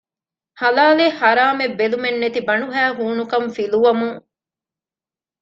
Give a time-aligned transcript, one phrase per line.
[0.61, 4.19] ޙަލާލެއް ޙަރާމެއް ބެލުމެއްނެތި ބަނޑުހައި ހޫނުކަން ފިލުވަމުން